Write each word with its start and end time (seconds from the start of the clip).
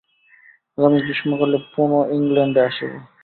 আগামী 0.77 0.99
গ্রীষ্মকালে 1.01 1.57
পুন 1.71 1.91
ইংলণ্ডে 2.17 2.61
আসিব। 2.67 2.91